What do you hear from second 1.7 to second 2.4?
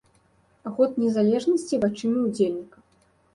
вачыма